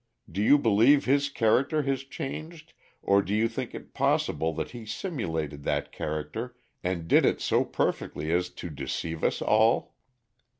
Do 0.27 0.41
you 0.41 0.57
believe 0.57 1.05
his 1.05 1.29
character 1.29 1.83
has 1.83 2.03
changed, 2.03 2.73
or 3.03 3.21
do 3.21 3.35
you 3.35 3.47
think 3.47 3.75
it 3.75 3.93
possible 3.93 4.51
that 4.55 4.71
he 4.71 4.83
simulated 4.83 5.61
that 5.63 5.91
character 5.91 6.55
and 6.83 7.07
did 7.07 7.23
it 7.23 7.39
so 7.39 7.63
perfectly 7.63 8.31
as 8.31 8.49
to 8.49 8.71
deceive 8.71 9.23
us 9.23 9.43
all? 9.43 9.93